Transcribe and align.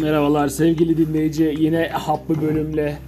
Merhabalar 0.00 0.48
sevgili 0.48 0.96
dinleyici. 0.96 1.54
Yine 1.58 1.88
haplı 1.88 2.42
bölümle 2.42 2.98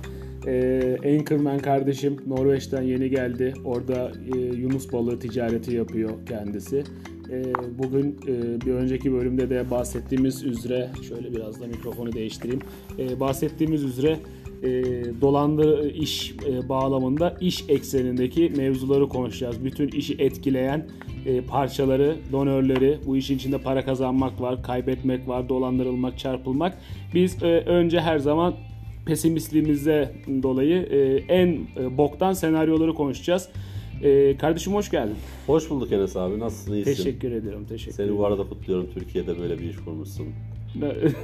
e, 0.47 0.97
Anchorman 1.05 1.59
kardeşim 1.59 2.17
Norveç'ten 2.27 2.83
yeni 2.83 3.11
geldi. 3.11 3.55
Orada 3.65 4.13
e, 4.35 4.39
Yunus 4.39 4.93
balığı 4.93 5.19
ticareti 5.19 5.75
yapıyor 5.75 6.11
kendisi. 6.29 6.85
E, 7.31 7.45
bugün 7.79 8.17
e, 8.29 8.61
bir 8.61 8.73
önceki 8.73 9.13
bölümde 9.13 9.51
de 9.51 9.71
bahsettiğimiz 9.71 10.45
üzere 10.45 10.91
şöyle 11.09 11.33
biraz 11.33 11.61
da 11.61 11.67
mikrofonu 11.67 12.13
değiştireyim. 12.13 12.61
E, 12.99 13.21
bahsettiğimiz 13.21 13.85
üzere 13.85 14.19
e, 14.63 14.71
dolandır 15.21 15.95
iş 15.95 16.35
e, 16.49 16.69
bağlamında 16.69 17.37
iş 17.41 17.65
eksenindeki 17.69 18.53
mevzuları 18.57 19.09
konuşacağız. 19.09 19.65
Bütün 19.65 19.89
işi 19.89 20.15
etkileyen 20.19 20.87
e, 21.27 21.41
parçaları, 21.41 22.17
donörleri, 22.33 22.99
bu 23.07 23.17
işin 23.17 23.37
içinde 23.37 23.59
para 23.59 23.85
kazanmak 23.85 24.41
var, 24.41 24.63
kaybetmek 24.63 25.29
var, 25.29 25.49
dolandırılmak, 25.49 26.19
çarpılmak. 26.19 26.79
Biz 27.15 27.43
e, 27.43 27.47
önce 27.47 28.01
her 28.01 28.19
zaman 28.19 28.55
pesimistliğimize 29.07 30.13
dolayı 30.43 30.83
e, 30.83 30.99
en 31.35 31.49
e, 31.77 31.99
boktan 31.99 32.33
senaryoları 32.33 32.95
konuşacağız. 32.95 33.49
E, 34.03 34.37
kardeşim 34.37 34.75
hoş 34.75 34.91
geldin. 34.91 35.15
Hoş 35.47 35.71
bulduk 35.71 35.93
Enes 35.93 36.17
abi. 36.17 36.39
Nasılsın? 36.39 36.73
İyisin. 36.73 36.95
Teşekkür 36.95 37.33
ediyorum. 37.33 37.67
Teşekkür 37.69 37.93
Seni 37.97 38.19
bu 38.19 38.27
arada 38.27 38.43
kutluyorum. 38.43 38.89
Türkiye'de 38.95 39.39
böyle 39.39 39.59
bir 39.59 39.71
iş 39.71 39.77
kurmuşsun. 39.77 40.27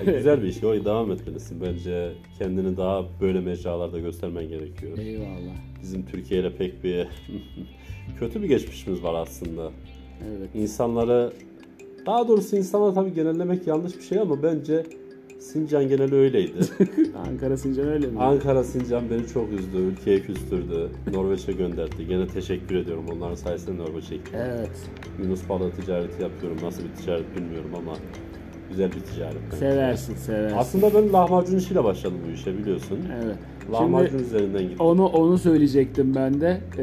E, 0.06 0.12
Güzel 0.12 0.42
bir 0.42 0.48
iş. 0.48 0.64
O 0.64 0.84
devam 0.84 1.12
etmelisin. 1.12 1.60
Bence 1.60 2.12
kendini 2.38 2.76
daha 2.76 3.04
böyle 3.20 3.40
mecralarda 3.40 3.98
göstermen 3.98 4.48
gerekiyor. 4.48 4.98
Eyvallah. 4.98 5.54
Bizim 5.82 6.06
Türkiye 6.06 6.40
ile 6.40 6.56
pek 6.56 6.84
bir 6.84 7.06
kötü 8.18 8.42
bir 8.42 8.48
geçmişimiz 8.48 9.02
var 9.02 9.14
aslında. 9.14 9.70
Evet. 10.28 10.50
İnsanları 10.54 11.32
daha 12.06 12.28
doğrusu 12.28 12.56
insanlar 12.56 12.94
tabii 12.94 13.14
genellemek 13.14 13.66
yanlış 13.66 13.96
bir 13.96 14.02
şey 14.02 14.18
ama 14.20 14.42
bence 14.42 14.86
Sincan 15.38 15.88
geneli 15.88 16.14
öyleydi. 16.14 16.58
Ankara 17.28 17.56
Sincan 17.56 17.88
öyle 17.88 18.06
mi? 18.06 18.20
Ankara 18.20 18.64
Sincan 18.64 19.10
beni 19.10 19.26
çok 19.26 19.52
üzdü, 19.52 19.76
ülkeye 19.76 20.20
küstürdü, 20.20 20.90
Norveç'e 21.12 21.52
gönderdi. 21.52 22.06
Gene 22.08 22.26
teşekkür 22.26 22.76
ediyorum 22.76 23.04
onların 23.12 23.34
sayesinde 23.34 23.78
Norveç'e 23.78 24.16
gittim. 24.16 24.34
Evet. 24.36 24.70
Yunus 25.22 25.48
balığı 25.48 25.70
ticareti 25.70 26.22
yapıyorum. 26.22 26.58
Nasıl 26.62 26.82
bir 26.82 27.02
ticaret 27.02 27.36
bilmiyorum 27.36 27.70
ama 27.76 27.92
güzel 28.68 28.90
bir 28.92 29.00
ticaret. 29.00 29.54
Seversin, 29.58 30.14
seversin. 30.14 30.56
Aslında 30.56 30.94
ben 30.94 31.12
lahmacun 31.12 31.58
işiyle 31.58 31.84
başladım 31.84 32.18
bu 32.28 32.32
işe 32.32 32.58
biliyorsun. 32.58 32.98
Evet. 33.24 33.36
Lahmacun 33.72 34.08
Şimdi 34.08 34.22
üzerinden 34.22 34.62
gittim. 34.62 34.76
onu 34.80 35.06
onu 35.06 35.38
söyleyecektim 35.38 36.14
ben 36.14 36.40
de. 36.40 36.60
Ee, 36.78 36.82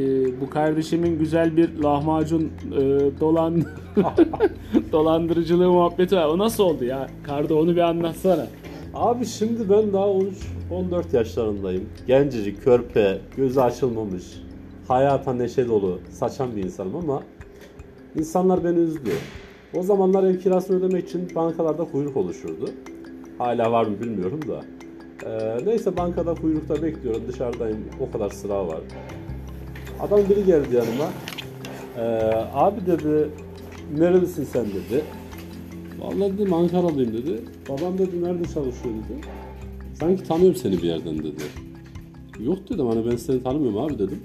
e, 0.00 0.40
bu 0.40 0.50
kardeşimin 0.50 1.18
güzel 1.18 1.56
bir 1.56 1.78
lahmacun 1.78 2.42
e, 2.42 2.80
dolan 3.20 3.62
dolandırıcılığı 4.92 5.70
muhabbeti 5.70 6.16
var. 6.16 6.26
O 6.26 6.38
nasıl 6.38 6.64
oldu 6.64 6.84
ya? 6.84 7.06
Kardo 7.22 7.60
onu 7.60 7.76
bir 7.76 7.80
anlatsana. 7.80 8.46
Abi 8.94 9.26
şimdi 9.26 9.70
ben 9.70 9.92
daha 9.92 10.08
13 10.08 10.34
14 10.70 11.14
yaşlarındayım. 11.14 11.84
Gencecik, 12.06 12.64
körpe, 12.64 13.18
gözü 13.36 13.60
açılmamış, 13.60 14.24
hayata 14.88 15.32
neşe 15.32 15.68
dolu, 15.68 15.98
saçan 16.10 16.56
bir 16.56 16.64
insanım 16.64 16.96
ama 16.96 17.22
insanlar 18.18 18.64
beni 18.64 18.78
üzdü. 18.78 19.10
O 19.76 19.82
zamanlar 19.82 20.24
ev 20.24 20.38
kirasını 20.38 20.76
ödemek 20.76 21.08
için 21.08 21.28
bankalarda 21.34 21.84
kuyruk 21.84 22.16
oluşurdu. 22.16 22.70
Hala 23.38 23.72
var 23.72 23.86
mı 23.86 24.00
bilmiyorum 24.00 24.40
da. 24.48 24.64
Ee, 25.26 25.66
neyse 25.66 25.96
bankada 25.96 26.34
kuyrukta 26.34 26.82
bekliyorum. 26.82 27.22
Dışarıdayım. 27.28 27.84
O 28.00 28.12
kadar 28.12 28.30
sıra 28.30 28.68
var. 28.68 28.80
Adam 30.00 30.20
biri 30.30 30.44
geldi 30.44 30.76
yanıma. 30.76 31.10
Ee, 31.98 32.02
abi 32.54 32.86
dedi 32.86 33.28
nerelisin 33.98 34.44
sen 34.44 34.66
dedi. 34.66 35.04
Vallahi 36.00 36.38
dedim 36.38 36.54
Ankaralıyım 36.54 37.12
dedi. 37.12 37.40
Babam 37.68 37.98
dedi 37.98 38.22
nerede 38.22 38.44
çalışıyor 38.44 38.94
dedi. 38.94 39.20
Sanki 39.94 40.22
tanıyorum 40.22 40.56
seni 40.56 40.76
bir 40.76 40.82
yerden 40.82 41.18
dedi. 41.18 41.42
Yok 42.40 42.58
dedim 42.70 42.86
hani 42.86 43.10
ben 43.10 43.16
seni 43.16 43.42
tanımıyorum 43.42 43.78
abi 43.78 43.98
dedim. 43.98 44.22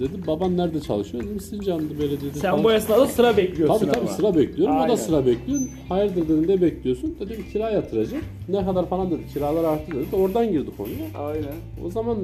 Dedim 0.00 0.22
baban 0.26 0.56
nerede 0.56 0.80
çalışıyor 0.80 1.24
dedim 1.24 1.40
Sincan'da 1.40 1.98
belediyede 1.98 2.38
Sen 2.38 2.64
bu 2.64 2.72
esnada 2.72 3.06
sıra 3.06 3.36
bekliyorsun 3.36 3.78
Tabii 3.78 3.92
tabii 3.92 4.00
ama. 4.06 4.08
sıra 4.16 4.36
bekliyorum. 4.36 4.74
O 4.76 4.78
Aynen. 4.78 4.88
da 4.92 4.96
sıra 4.96 5.26
bekliyor. 5.26 5.60
Hayırdır 5.88 6.22
dedim 6.28 6.48
ne 6.48 6.60
bekliyorsun? 6.60 7.16
Dedim 7.20 7.44
kira 7.52 7.70
yatıracağım. 7.70 8.22
Ne 8.48 8.64
kadar 8.64 8.88
falan 8.88 9.10
dedi. 9.10 9.20
Kiralar 9.32 9.64
arttı 9.64 9.92
dedi. 9.92 10.16
Oradan 10.16 10.52
girdik 10.52 10.76
konuya. 10.76 11.26
Aynen. 11.28 11.54
O 11.86 11.90
zaman 11.90 12.16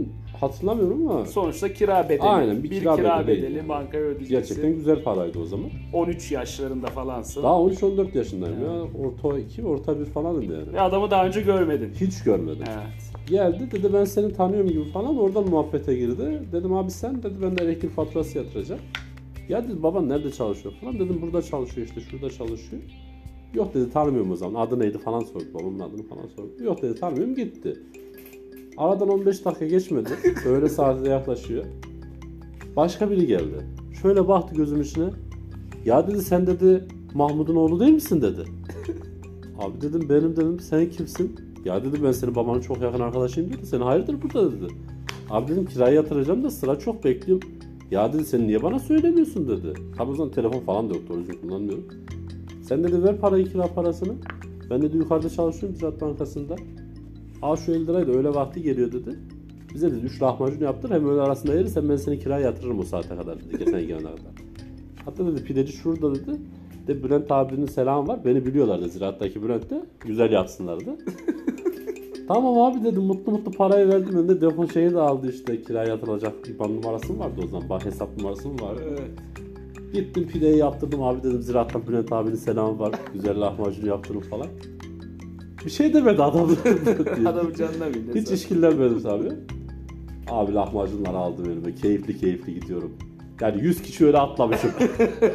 hatırlamıyorum 0.42 1.08
ama 1.08 1.26
Sonuçta 1.26 1.72
kira 1.72 2.04
bedeli. 2.08 2.22
Aynen, 2.22 2.62
bir 2.62 2.70
bir 2.70 2.78
kira 2.78 2.96
kira, 2.96 3.26
bedeli. 3.26 3.42
bedeli 3.42 3.68
bankaya 3.68 4.04
ödeyeceksin. 4.04 4.34
gerçekten 4.36 4.74
güzel 4.74 5.02
paraydı 5.02 5.38
o 5.38 5.44
zaman. 5.44 5.70
13 5.92 6.32
yaşlarında 6.32 6.86
falansın. 6.86 7.42
Daha 7.42 7.54
13-14 7.54 8.16
yaşındayım 8.18 8.60
ya. 8.64 8.82
Orta 9.04 9.38
2 9.38 9.64
orta 9.64 10.00
1 10.00 10.04
falanım 10.04 10.42
yani. 10.42 10.72
Ve 10.72 10.80
adamı 10.80 11.10
daha 11.10 11.26
önce 11.26 11.40
görmedin. 11.40 11.90
Hiç 12.00 12.22
görmedim. 12.22 12.64
Evet. 12.68 13.28
Geldi 13.28 13.68
dedi 13.72 13.92
ben 13.92 14.04
seni 14.04 14.32
tanıyorum 14.32 14.68
gibi 14.70 14.84
falan 14.84 15.18
oradan 15.18 15.48
muhabbete 15.48 15.94
girdi. 15.94 16.42
Dedim 16.52 16.72
abi 16.72 16.90
sen 16.90 17.22
dedi 17.22 17.34
ben 17.42 17.58
de 17.58 17.64
elektrik 17.64 17.90
faturası 17.90 18.38
yatıracağım. 18.38 18.80
Ya 19.48 19.64
dedi 19.64 19.82
baban 19.82 20.08
nerede 20.08 20.30
çalışıyor 20.32 20.74
falan 20.80 20.94
dedim 20.94 21.18
burada 21.22 21.42
çalışıyor 21.42 21.86
işte 21.86 22.00
şurada 22.00 22.30
çalışıyor. 22.30 22.82
Yok 23.54 23.74
dedi 23.74 23.90
tanımıyorum 23.90 24.30
o 24.30 24.36
zaman 24.36 24.66
adı 24.66 24.78
neydi 24.80 24.98
falan 24.98 25.20
sordu 25.20 25.44
babamın 25.54 25.78
adını 25.78 26.02
falan 26.02 26.26
sordu. 26.36 26.50
Yok 26.64 26.82
dedi 26.82 26.94
tanımıyorum 27.00 27.34
gitti. 27.34 27.76
Aradan 28.76 29.08
15 29.08 29.44
dakika 29.44 29.66
geçmedi. 29.66 30.08
Öğle 30.46 30.68
saate 30.68 31.10
yaklaşıyor. 31.10 31.64
Başka 32.76 33.10
biri 33.10 33.26
geldi. 33.26 33.66
Şöyle 34.02 34.28
baktı 34.28 34.54
gözüm 34.54 34.80
içine. 34.80 35.10
Ya 35.84 36.06
dedi 36.08 36.22
sen 36.22 36.46
dedi 36.46 36.84
Mahmut'un 37.14 37.56
oğlu 37.56 37.80
değil 37.80 37.92
misin 37.92 38.22
dedi. 38.22 38.44
Abi 39.58 39.80
dedim 39.80 40.08
benim 40.08 40.36
dedim 40.36 40.60
sen 40.60 40.90
kimsin? 40.90 41.36
Ya 41.64 41.84
dedi 41.84 42.04
ben 42.04 42.12
senin 42.12 42.34
babanın 42.34 42.60
çok 42.60 42.80
yakın 42.82 43.00
arkadaşıyım 43.00 43.52
dedi. 43.52 43.66
Sen 43.66 43.80
hayırdır 43.80 44.22
burada 44.22 44.52
dedi. 44.52 44.66
Abi 45.30 45.52
dedim 45.52 45.66
kirayı 45.66 45.94
yatıracağım 45.94 46.44
da 46.44 46.50
sıra 46.50 46.78
çok 46.78 47.04
bekliyorum. 47.04 47.48
Ya 47.90 48.12
dedi 48.12 48.24
sen 48.24 48.46
niye 48.46 48.62
bana 48.62 48.78
söylemiyorsun 48.78 49.48
dedi. 49.48 49.72
Tabi 49.96 50.10
o 50.10 50.14
zaman 50.14 50.32
telefon 50.32 50.60
falan 50.60 50.90
da 50.90 50.94
yoktu 50.94 51.14
o 51.16 51.18
yüzden 51.18 51.36
kullanmıyorum. 51.36 51.84
Sen 52.62 52.84
dedi 52.84 53.02
ver 53.02 53.16
parayı 53.20 53.52
kira 53.52 53.66
parasını. 53.66 54.12
Ben 54.70 54.82
dedi 54.82 54.96
yukarıda 54.96 55.28
çalışıyorum 55.28 55.76
Ziraat 55.78 56.00
Bankası'nda. 56.00 56.56
Al 57.42 57.56
şu 57.56 57.72
50 57.72 57.86
lirayı 57.86 58.06
da 58.06 58.12
öyle 58.12 58.28
vakti 58.34 58.62
geliyor 58.62 58.92
dedi. 58.92 59.18
Bize 59.74 59.90
dedi 59.90 60.06
3 60.06 60.22
lahmacun 60.22 60.60
yaptır 60.60 60.90
hem 60.90 61.08
öyle 61.08 61.20
arasında 61.20 61.54
yeriz 61.54 61.76
hem 61.76 61.88
ben 61.88 61.96
seni 61.96 62.18
kiraya 62.18 62.40
yatırırım 62.40 62.78
o 62.78 62.82
saate 62.82 63.08
kadar 63.16 63.40
dedi. 63.40 63.58
Geçen 63.58 63.80
gelene 63.86 64.02
kadar. 64.02 64.32
Hatta 65.04 65.26
dedi 65.26 65.44
pideci 65.44 65.72
şurada 65.72 66.14
dedi. 66.14 66.30
De 66.86 67.04
Bülent 67.04 67.32
abinin 67.32 67.66
selamı 67.66 68.08
var. 68.08 68.24
Beni 68.24 68.46
biliyorlardı 68.46 68.88
Ziraat'taki 68.88 69.42
Bülent 69.42 69.70
de. 69.70 69.84
Güzel 70.00 70.32
yapsınlardı. 70.32 70.90
tamam 72.28 72.58
abi 72.58 72.84
dedim 72.84 73.02
mutlu 73.02 73.32
mutlu 73.32 73.50
parayı 73.50 73.88
verdim. 73.88 74.14
Ben 74.14 74.28
de 74.28 74.40
depo 74.40 74.68
şeyi 74.68 74.90
de 74.90 75.00
aldı 75.00 75.30
işte 75.30 75.62
kiraya 75.62 75.88
yatırılacak 75.88 76.48
IBAN 76.48 76.76
numarası 76.76 77.12
mı 77.12 77.18
vardı 77.18 77.40
o 77.44 77.46
zaman? 77.46 77.68
Bah 77.68 77.84
hesap 77.84 78.16
numarası 78.18 78.48
mı 78.48 78.54
vardı? 78.62 78.82
Evet. 78.88 79.10
Gittim 79.92 80.28
pideyi 80.28 80.56
yaptırdım 80.56 81.02
abi 81.02 81.22
dedim 81.22 81.42
Ziraat'tan 81.42 81.86
Bülent 81.86 82.12
abinin 82.12 82.36
selamı 82.36 82.78
var. 82.78 82.92
Güzel 83.14 83.40
lahmacun 83.40 83.86
yaptırın 83.86 84.20
falan. 84.20 84.46
Bir 85.64 85.70
şey 85.70 85.94
demedi 85.94 86.22
adam. 86.22 86.50
Adamın 87.26 87.54
canına 87.54 87.94
bindi. 87.94 88.20
Hiç 88.20 88.30
işkillenmedim 88.30 89.02
tabii. 89.02 89.32
Abi 90.30 90.54
lahmacunları 90.54 91.16
aldım 91.16 91.50
elime. 91.50 91.74
Keyifli 91.74 92.18
keyifli 92.18 92.54
gidiyorum. 92.54 92.92
Yani 93.40 93.62
100 93.62 93.82
kişi 93.82 94.06
öyle 94.06 94.18
atlamışım. 94.18 94.70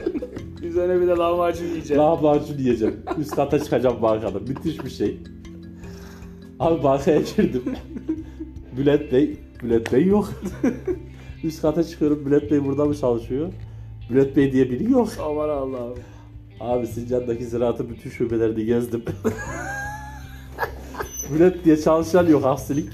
Üzerine 0.64 1.02
bir 1.02 1.08
de 1.08 1.12
lahmacun 1.12 1.66
yiyeceğim. 1.66 2.04
lahmacun 2.04 2.58
yiyeceğim. 2.58 2.96
Üst 3.20 3.36
kata 3.36 3.64
çıkacağım 3.64 4.02
bankada. 4.02 4.40
Müthiş 4.40 4.86
bir 4.86 4.90
şey. 4.90 5.18
Abi 6.60 6.84
bankaya 6.84 7.20
girdim. 7.22 7.64
Bülent 8.78 9.12
Bey. 9.12 9.38
Bülent 9.64 9.94
Bey 9.94 10.06
yok. 10.06 10.34
Üst 11.44 11.62
kata 11.62 11.84
çıkıyorum. 11.84 12.26
Bülent 12.26 12.52
Bey 12.52 12.66
burada 12.66 12.86
mı 12.86 12.96
çalışıyor? 12.96 13.54
Bülent 14.10 14.36
Bey 14.36 14.52
diye 14.52 14.72
biri 14.72 14.92
yok. 14.92 15.10
Aman 15.26 15.50
Allah'ım. 15.50 15.98
Abi 16.60 16.88
Sincan'daki 16.88 17.46
ziraatın 17.46 17.90
bütün 17.90 18.10
şubelerini 18.10 18.66
gezdim. 18.66 19.04
Bülent 21.34 21.66
diye 21.66 21.78
çalışan 21.78 22.28
yok 22.28 22.46
aksilik. 22.46 22.90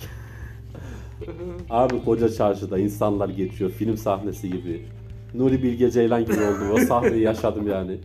Abi 1.69 2.03
koca 2.05 2.29
çarşıda 2.29 2.79
insanlar 2.79 3.29
geçiyor 3.29 3.69
film 3.71 3.97
sahnesi 3.97 4.49
gibi. 4.49 4.85
Nuri 5.33 5.63
Bilge 5.63 5.91
Ceylan 5.91 6.25
gibi 6.25 6.33
oldum. 6.33 6.71
O 6.73 6.77
sahneyi 6.77 7.21
yaşadım 7.21 7.67
yani. 7.67 7.97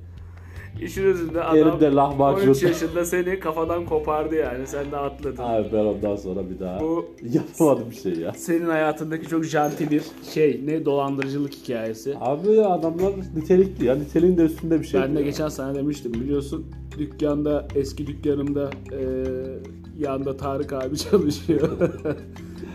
İşin 0.83 1.05
özünde 1.05 1.43
adam 1.45 1.57
Elimde 1.69 1.95
lahmacun. 1.95 2.49
13 2.49 2.63
yaşında 2.63 3.05
seni 3.05 3.41
kafadan 3.41 3.85
kopardı 3.87 4.35
yani. 4.35 4.67
Sen 4.67 4.91
de 4.93 4.97
atladın. 4.97 5.43
Abi 5.43 5.69
ben 5.73 5.85
ondan 5.85 6.17
sonra 6.17 6.51
bir 6.51 6.59
daha 6.61 6.81
Bu- 6.81 7.07
yapamadım 7.33 7.91
bir 7.91 7.97
şey 7.97 8.13
ya. 8.15 8.33
Senin 8.33 8.67
hayatındaki 8.69 9.27
çok 9.29 9.45
janti 9.45 9.91
bir 9.91 10.03
şey. 10.35 10.61
Ne 10.65 10.85
dolandırıcılık 10.85 11.53
hikayesi. 11.55 12.15
Abi 12.21 12.61
adamlar 12.65 13.13
nitelikli 13.37 13.85
ya. 13.85 13.95
Niteliğin 13.95 14.37
de 14.39 14.43
üstünde 14.43 14.81
bir 14.81 14.85
şey. 14.87 15.01
Ben 15.01 15.15
de 15.17 15.19
ya. 15.21 15.25
geçen 15.25 15.49
sene 15.49 15.75
demiştim 15.75 16.15
biliyorsun 16.15 16.67
dükkanda 16.99 17.69
eski 17.75 18.07
dükkanımda 18.07 18.71
e, 18.93 18.99
yanda 19.99 20.37
Tarık 20.37 20.73
abi 20.73 20.97
çalışıyor. 21.11 21.71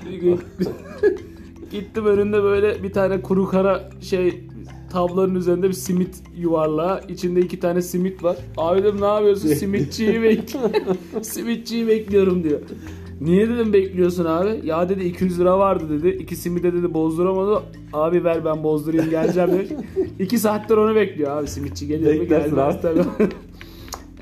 bir 0.09 0.17
gün 0.17 0.39
gittim 1.71 2.05
önünde 2.05 2.43
böyle 2.43 2.83
bir 2.83 2.93
tane 2.93 3.21
kuru 3.21 3.47
kara 3.47 3.89
şey 4.01 4.43
tablonun 4.93 5.35
üzerinde 5.35 5.67
bir 5.67 5.73
simit 5.73 6.15
yuvarlağı. 6.37 7.01
içinde 7.09 7.39
iki 7.39 7.59
tane 7.59 7.81
simit 7.81 8.23
var. 8.23 8.37
Abi 8.57 8.83
dedim 8.83 9.01
ne 9.01 9.05
yapıyorsun? 9.05 9.47
Simitçiyi 9.53 10.21
bek 10.23 10.55
Simitçiyi 11.21 11.87
bekliyorum 11.87 12.43
diyor. 12.43 12.59
Niye 13.21 13.49
dedim 13.49 13.73
bekliyorsun 13.73 14.25
abi? 14.25 14.59
Ya 14.63 14.89
dedi 14.89 15.03
200 15.03 15.39
lira 15.39 15.59
vardı 15.59 15.83
dedi. 15.89 16.17
İki 16.21 16.35
simide 16.35 16.73
dedi 16.73 16.93
bozduramadı. 16.93 17.63
Abi 17.93 18.23
ver 18.23 18.45
ben 18.45 18.63
bozdurayım 18.63 19.09
geleceğim 19.09 19.51
demiş. 19.51 19.69
İki 20.19 20.39
saattir 20.39 20.77
onu 20.77 20.95
bekliyor 20.95 21.37
abi. 21.37 21.47
Simitçi 21.47 21.87
geliyor 21.87 22.15
mu? 22.15 22.27
Gelmez 22.27 22.57
abi. 22.57 22.81
tabii. 22.81 22.99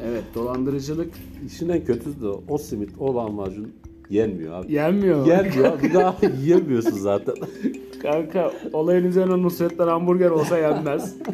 evet 0.10 0.24
dolandırıcılık 0.36 1.10
İşin 1.48 1.70
en 1.70 1.86
kötüsü 1.86 2.22
de 2.22 2.28
o 2.50 2.58
simit, 2.58 2.90
o 3.00 3.16
lahmacun 3.16 3.68
yenmiyor 4.10 4.54
abi. 4.54 4.74
yenmiyor. 4.74 5.28
Yenmiyor. 5.28 5.84
Bir 5.84 5.94
daha 5.94 6.16
yiyemiyorsun 6.42 6.98
zaten. 6.98 7.36
Kanka 8.02 8.52
olayın 8.74 9.06
üzerine 9.06 9.42
Nusret'ten 9.42 9.88
hamburger 9.88 10.30
olsa 10.30 10.58
yenmez. 10.58 11.16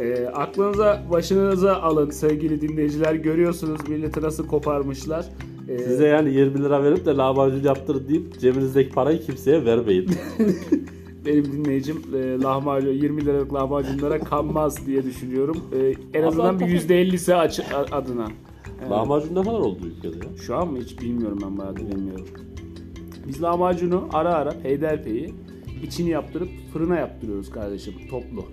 Ee, 0.00 0.26
aklınıza 0.26 1.02
başınıza 1.10 1.76
alın 1.76 2.10
sevgili 2.10 2.60
dinleyiciler. 2.60 3.14
Görüyorsunuz 3.14 3.88
milleti 3.88 4.22
nasıl 4.22 4.46
koparmışlar. 4.46 5.26
Ee, 5.68 5.78
Size 5.78 6.06
yani 6.06 6.34
20 6.34 6.62
lira 6.62 6.82
verip 6.82 7.06
de 7.06 7.16
lahmacun 7.16 7.62
yaptır 7.62 8.08
deyip 8.08 8.40
cebinizdeki 8.40 8.90
parayı 8.90 9.20
kimseye 9.20 9.64
vermeyin. 9.64 10.10
benim 11.26 11.44
dinleyicim 11.44 12.02
e, 12.14 12.42
lahmacun 12.42 12.92
20 12.92 13.24
liralık 13.24 13.54
lahmacunlara 13.54 14.18
kanmaz 14.18 14.86
diye 14.86 15.04
düşünüyorum. 15.04 15.56
Ee, 15.72 16.18
en 16.18 16.22
azından 16.22 16.60
bir 16.60 16.64
hakikaten. 16.64 16.96
%50'si 16.96 17.34
aç, 17.34 17.60
adına. 17.92 18.26
Evet. 18.80 18.90
lahmacun 18.90 19.34
ne 19.34 19.42
kadar 19.42 19.58
oldu 19.58 19.80
ülkede 19.86 20.16
ya? 20.16 20.36
Şu 20.46 20.56
an 20.56 20.68
mı 20.68 20.78
hiç 20.78 21.00
bilmiyorum 21.00 21.38
ben 21.42 21.58
bayağı 21.58 21.76
bilmiyorum. 21.76 22.26
Biz 23.28 23.42
lahmacunu 23.42 24.08
ara 24.12 24.34
ara 24.34 24.50
peyderpeyi 24.50 25.34
içini 25.84 26.10
yaptırıp 26.10 26.48
fırına 26.72 26.96
yaptırıyoruz 26.96 27.50
kardeşim 27.50 27.94
toplu. 28.10 28.44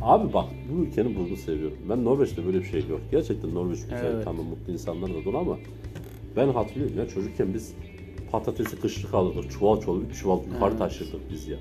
Abi 0.00 0.32
bak 0.32 0.44
bu 0.72 0.82
ülkenin 0.84 1.16
burnunu 1.16 1.36
seviyorum. 1.36 1.78
Ben 1.88 2.04
Norveç'te 2.04 2.46
böyle 2.46 2.58
bir 2.58 2.64
şey 2.64 2.84
yok. 2.90 3.00
Gerçekten 3.10 3.54
Norveç 3.54 3.80
güzel, 3.82 4.04
Evet. 4.14 4.24
tamam 4.24 4.46
mutlu 4.46 4.72
insanlar 4.72 5.10
da 5.14 5.24
dolu 5.24 5.38
ama 5.38 5.58
ben 6.36 6.48
hatırlıyorum 6.48 6.98
ya 6.98 7.08
çocukken 7.08 7.54
biz 7.54 7.74
patatesi 8.30 8.80
kışlık 8.80 9.14
alırdık. 9.14 9.50
Çuval 9.50 9.80
çuval, 9.80 10.00
üç 10.10 10.20
çuval 10.20 10.38
yukarı 10.54 10.78
taşırdık 10.78 11.20
biz 11.30 11.48
ya. 11.48 11.58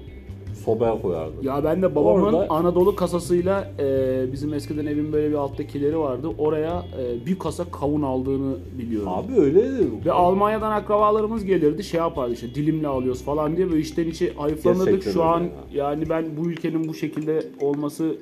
Sobaya 0.66 1.02
koyardık. 1.02 1.44
Ya 1.44 1.64
ben 1.64 1.82
de 1.82 1.96
babamın 1.96 2.24
Orada- 2.34 2.48
Anadolu 2.50 2.96
kasasıyla 2.96 3.72
e, 3.80 4.26
bizim 4.34 4.54
eskiden 4.54 4.86
evin 4.86 5.14
böyle 5.14 5.30
bir 5.30 5.36
alttakileri 5.36 5.98
vardı. 6.00 6.28
Oraya 6.38 6.84
e, 7.00 7.26
bir 7.26 7.40
kasa 7.40 7.66
kavun 7.72 8.02
aldığını 8.02 8.56
biliyorum. 8.80 9.08
Abi 9.12 9.34
öyle 9.40 9.64
Ve 10.06 10.12
Almanya'dan 10.12 10.72
akrabalarımız 10.72 11.46
gelirdi 11.46 11.84
şey 11.84 11.98
yapardı 12.00 12.34
işte 12.34 12.56
dilimle 12.56 12.88
alıyoruz 12.88 13.22
falan 13.24 13.58
diye 13.58 13.70
böyle 13.70 13.82
içten 13.82 14.08
içe 14.08 14.34
hayıflanırdık. 14.34 15.04
Şu 15.04 15.24
an 15.24 15.42
öyle 15.42 15.54
yani 15.74 16.10
ben 16.10 16.26
bu 16.38 16.50
ülkenin 16.50 16.88
bu 16.88 16.94
şekilde 16.94 17.44
olması 17.62 18.16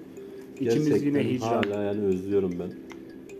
içimiz 0.59 0.85
Gerçekten 0.89 1.07
yine 1.19 1.29
hicran. 1.33 1.47
hala 1.63 1.83
yani 1.83 2.01
özlüyorum 2.05 2.51
ben. 2.59 2.73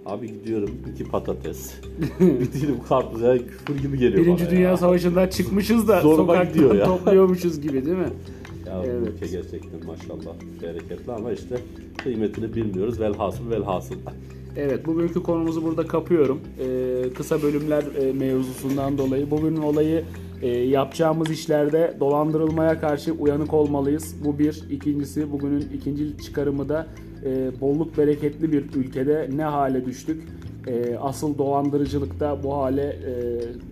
Abi 0.05 0.27
gidiyorum 0.27 0.69
iki 0.93 1.03
patates. 1.03 1.73
bir 2.19 2.53
dilim 2.53 2.75
karpuz 2.89 3.21
ya 3.21 3.37
küfür 3.37 3.81
gibi 3.81 3.99
geliyor 3.99 4.25
Birinci 4.25 4.43
bana 4.43 4.51
Dünya 4.51 4.69
ya. 4.69 4.77
Savaşı'ndan 4.77 5.27
çıkmışız 5.27 5.87
da 5.87 6.01
Zoruma 6.01 6.17
sokaktan 6.33 6.53
gidiyor 6.53 6.75
ya. 6.75 6.85
topluyormuşuz 6.85 7.61
gibi 7.61 7.85
değil 7.85 7.97
mi? 7.97 8.09
Ya 8.67 8.79
bu 8.83 8.87
Evet. 8.87 9.07
ülke 9.15 9.27
gerçekten 9.27 9.85
maşallah 9.87 10.35
bereketli 10.61 11.11
ama 11.11 11.31
işte 11.31 11.55
kıymetini 12.03 12.55
bilmiyoruz. 12.55 12.99
Velhasıl 12.99 13.49
velhasıl. 13.49 13.95
Evet 14.57 14.85
bugünkü 14.85 15.23
konumuzu 15.23 15.63
burada 15.63 15.87
kapıyorum. 15.87 16.39
Ee, 16.59 17.03
kısa 17.17 17.41
bölümler 17.41 17.83
e, 17.99 18.13
mevzusundan 18.13 18.97
dolayı. 18.97 19.31
Bugünün 19.31 19.61
olayı 19.61 20.03
e, 20.41 20.47
yapacağımız 20.47 21.31
işlerde 21.31 21.97
dolandırılmaya 21.99 22.79
karşı 22.79 23.11
uyanık 23.13 23.53
olmalıyız. 23.53 24.15
Bu 24.25 24.39
bir. 24.39 24.63
İkincisi 24.71 25.31
bugünün 25.31 25.65
ikinci 25.73 26.17
çıkarımı 26.17 26.69
da 26.69 26.87
e, 27.25 27.51
bolluk 27.61 27.97
bereketli 27.97 28.51
bir 28.51 28.65
ülkede 28.75 29.29
ne 29.35 29.43
hale 29.43 29.85
düştük? 29.85 30.23
E, 30.67 30.95
asıl 31.01 31.37
dolandırıcılıkta 31.37 32.43
bu 32.43 32.53
hale 32.53 32.81
e, 32.81 33.13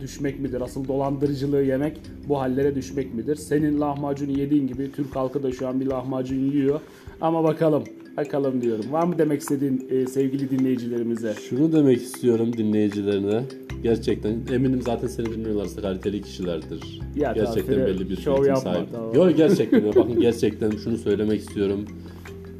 düşmek 0.01 0.39
midir? 0.39 0.61
Asıl 0.61 0.87
dolandırıcılığı 0.87 1.63
yemek 1.63 1.97
bu 2.29 2.39
hallere 2.39 2.75
düşmek 2.75 3.13
midir? 3.13 3.35
Senin 3.35 3.81
lahmacunu 3.81 4.39
yediğin 4.39 4.67
gibi 4.67 4.91
Türk 4.91 5.15
halkı 5.15 5.43
da 5.43 5.51
şu 5.51 5.67
an 5.67 5.79
bir 5.79 5.85
lahmacun 5.85 6.51
yiyor. 6.51 6.79
Ama 7.21 7.43
bakalım, 7.43 7.83
bakalım 8.17 8.61
diyorum. 8.61 8.85
Var 8.91 9.03
mı 9.03 9.17
demek 9.17 9.41
istediğin 9.41 9.87
e, 9.89 10.07
sevgili 10.07 10.49
dinleyicilerimize? 10.49 11.33
Şunu 11.49 11.71
demek 11.71 12.01
istiyorum 12.01 12.53
dinleyicilerine. 12.57 13.43
Gerçekten 13.83 14.39
eminim 14.53 14.81
zaten 14.81 15.07
seni 15.07 15.25
dinliyorlarsa 15.25 15.81
kaliteli 15.81 16.21
kişilerdir. 16.21 17.01
Ya 17.15 17.31
gerçekten 17.31 17.73
tamam, 17.73 17.87
belli 17.87 18.09
bir 18.09 18.15
şov 18.15 18.55
sahibi. 18.55 18.91
tamam. 18.91 19.15
Yok 19.15 19.37
gerçekten 19.37 19.85
bakın 19.85 20.19
gerçekten 20.19 20.71
şunu 20.71 20.97
söylemek 20.97 21.39
istiyorum. 21.39 21.85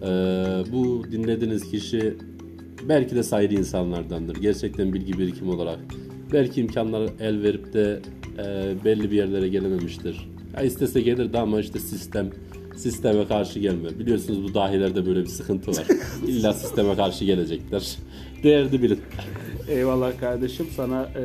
Ee, 0.01 0.07
bu 0.71 1.03
dinlediğiniz 1.11 1.71
kişi 1.71 2.13
belki 2.89 3.15
de 3.15 3.23
saygı 3.23 3.55
insanlardandır. 3.55 4.35
Gerçekten 4.35 4.93
bilgi 4.93 5.19
birikim 5.19 5.49
olarak. 5.49 5.79
Belki 6.33 6.61
imkanlar 6.61 7.09
el 7.19 7.43
verip 7.43 7.73
de 7.73 7.99
e, 8.37 8.73
belli 8.85 9.11
bir 9.11 9.15
yerlere 9.15 9.47
gelememiştir. 9.47 10.29
Ya 10.57 10.63
istese 10.63 11.01
gelirdi 11.01 11.37
ama 11.37 11.59
işte 11.59 11.79
sistem 11.79 12.29
sisteme 12.75 13.27
karşı 13.27 13.59
gelmiyor. 13.59 13.99
Biliyorsunuz 13.99 14.43
bu 14.43 14.53
dahilerde 14.53 15.05
böyle 15.05 15.21
bir 15.21 15.27
sıkıntı 15.27 15.71
var. 15.71 15.85
İlla 16.27 16.53
sisteme 16.53 16.95
karşı 16.95 17.25
gelecekler. 17.25 17.97
Değerli 18.43 18.81
bilin. 18.81 18.99
Eyvallah 19.67 20.19
kardeşim. 20.19 20.65
Sana 20.75 21.03
e, 21.03 21.21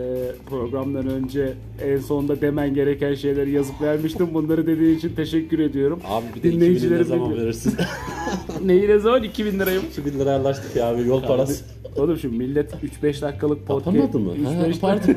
programdan 0.49 1.07
önce 1.09 1.53
en 1.85 1.99
sonunda 1.99 2.41
demen 2.41 2.75
gereken 2.75 3.15
şeyleri 3.15 3.51
yazıp 3.51 3.83
vermiştim. 3.83 4.29
Bunları 4.35 4.67
dediğin 4.67 4.99
için 4.99 5.15
teşekkür 5.15 5.59
ediyorum. 5.59 6.01
Abi 6.09 6.25
bir 6.35 6.43
de 6.43 6.49
2000'i 6.67 6.91
ne 6.91 7.05
zaman 7.05 7.25
bilmiyor. 7.25 7.45
verirsin? 7.45 7.75
Neyi 8.65 8.89
ne 8.89 8.99
zaman? 8.99 9.23
2000 9.23 9.59
lirayım. 9.59 9.83
2000 9.91 10.19
liraya 10.19 10.37
anlaştık 10.39 10.77
ya 10.77 10.87
abi 10.89 11.09
yol 11.09 11.23
parası. 11.23 11.65
Oğlum 11.97 12.19
şimdi 12.19 12.37
millet 12.37 12.73
3-5 13.03 13.23
dakikalık 13.23 13.67
podcast... 13.67 14.15
Mı? 14.15 14.31
Ha, 14.45 14.67
3-5 14.69 14.81
pardon. 14.81 15.03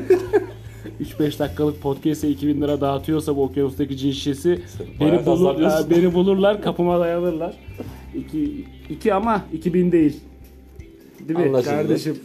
3-5 1.20 1.38
dakikalık 1.38 1.82
podcast'e 1.82 2.28
2000 2.28 2.60
lira 2.62 2.80
dağıtıyorsa 2.80 3.36
bu 3.36 3.42
okyanustaki 3.42 3.96
cin 3.96 4.10
şişesi 4.12 4.60
beni, 5.00 5.26
bulur, 5.26 5.56
beni 5.90 6.14
bulurlar 6.14 6.62
kapıma 6.62 7.00
dayanırlar. 7.00 7.54
2 8.14 8.64
2 8.90 9.14
ama 9.14 9.44
2000 9.52 9.92
değil. 9.92 10.20
Değil 11.28 11.38
mi 11.38 11.46
Anlaşıldı. 11.46 11.74
kardeşim? 11.74 12.18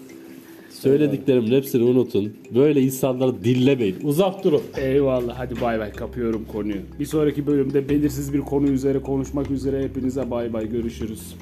Söylediklerimin 0.82 1.52
hepsini 1.52 1.84
unutun. 1.84 2.34
Böyle 2.56 2.82
insanları 2.82 3.44
dillemeyin. 3.44 3.96
Uzak 4.04 4.44
durun. 4.44 4.62
Eyvallah 4.78 5.40
hadi 5.40 5.62
bay 5.62 5.80
bay 5.80 5.92
kapıyorum 5.92 6.46
konuyu. 6.52 6.82
Bir 7.00 7.06
sonraki 7.06 7.48
bölümde 7.48 7.90
belirsiz 7.90 8.34
bir 8.34 8.42
konu 8.42 8.68
üzere 8.68 9.00
konuşmak 9.02 9.52
üzere 9.52 9.84
hepinize 9.84 10.32
bay 10.32 10.54
bay 10.54 10.70
görüşürüz. 10.70 11.36